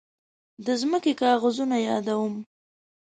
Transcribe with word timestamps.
د 0.65 0.67
ځمکې 0.81 1.13
کاغذونه 1.21 1.77
يادوم. 1.87 2.33